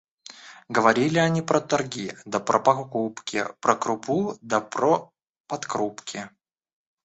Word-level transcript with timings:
Говорили 0.67 1.19
они 1.19 1.43
про 1.43 1.61
торги 1.61 2.13
да 2.25 2.39
про 2.39 2.59
покупки, 2.59 3.45
про 3.59 3.75
крупу 3.75 4.35
да 4.41 4.59
про 4.59 5.13
подкрупки. 5.45 6.27